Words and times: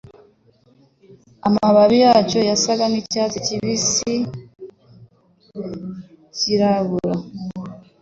Amababi 1.47 1.97
yacyo 2.05 2.39
yasaga 2.49 2.83
nkicyatsi 2.91 3.37
kibisi 3.45 4.13
cyirabura 6.37 7.15